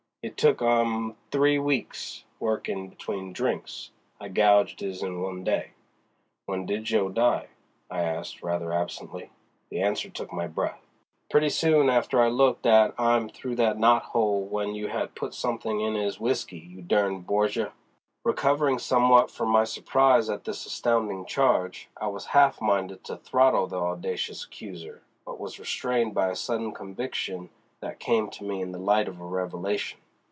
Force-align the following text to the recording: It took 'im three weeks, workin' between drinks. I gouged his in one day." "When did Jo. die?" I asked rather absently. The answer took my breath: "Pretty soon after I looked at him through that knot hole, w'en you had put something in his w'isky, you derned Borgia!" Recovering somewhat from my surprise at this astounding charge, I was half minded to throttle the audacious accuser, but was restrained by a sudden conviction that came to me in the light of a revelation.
It 0.23 0.37
took 0.37 0.61
'im 0.61 1.15
three 1.31 1.57
weeks, 1.57 2.25
workin' 2.39 2.89
between 2.89 3.33
drinks. 3.33 3.89
I 4.19 4.27
gouged 4.27 4.79
his 4.81 5.01
in 5.01 5.19
one 5.19 5.43
day." 5.43 5.71
"When 6.45 6.67
did 6.67 6.83
Jo. 6.83 7.09
die?" 7.09 7.47
I 7.89 8.03
asked 8.03 8.43
rather 8.43 8.71
absently. 8.71 9.31
The 9.71 9.81
answer 9.81 10.11
took 10.11 10.31
my 10.31 10.45
breath: 10.45 10.79
"Pretty 11.31 11.49
soon 11.49 11.89
after 11.89 12.21
I 12.21 12.27
looked 12.27 12.67
at 12.67 12.93
him 12.99 13.29
through 13.29 13.55
that 13.55 13.79
knot 13.79 14.03
hole, 14.13 14.45
w'en 14.45 14.75
you 14.75 14.89
had 14.89 15.15
put 15.15 15.33
something 15.33 15.81
in 15.81 15.95
his 15.95 16.17
w'isky, 16.17 16.69
you 16.69 16.83
derned 16.83 17.25
Borgia!" 17.25 17.73
Recovering 18.23 18.77
somewhat 18.77 19.31
from 19.31 19.49
my 19.49 19.63
surprise 19.63 20.29
at 20.29 20.43
this 20.43 20.67
astounding 20.67 21.25
charge, 21.25 21.89
I 21.99 22.09
was 22.09 22.27
half 22.27 22.61
minded 22.61 23.03
to 23.05 23.17
throttle 23.17 23.65
the 23.65 23.79
audacious 23.81 24.45
accuser, 24.45 25.01
but 25.25 25.39
was 25.39 25.57
restrained 25.59 26.13
by 26.13 26.29
a 26.29 26.35
sudden 26.35 26.73
conviction 26.75 27.49
that 27.79 27.99
came 27.99 28.29
to 28.29 28.43
me 28.43 28.61
in 28.61 28.71
the 28.71 28.77
light 28.77 29.07
of 29.07 29.19
a 29.19 29.25
revelation. 29.25 29.97